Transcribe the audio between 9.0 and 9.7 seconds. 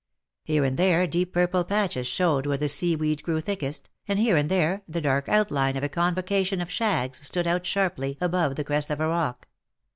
rock.